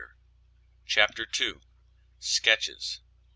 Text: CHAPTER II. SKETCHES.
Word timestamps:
CHAPTER 0.87 1.27
II. 1.39 1.59
SKETCHES. 2.19 3.01